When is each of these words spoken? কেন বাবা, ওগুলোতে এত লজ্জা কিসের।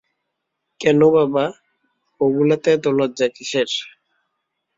কেন 0.79 0.99
বাবা, 1.15 1.45
ওগুলোতে 2.21 2.69
এত 2.75 2.85
লজ্জা 2.97 3.27
কিসের। 3.35 3.69